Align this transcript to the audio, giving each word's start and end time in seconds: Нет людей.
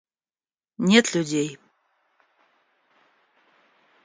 Нет 0.87 1.13
людей. 1.13 1.59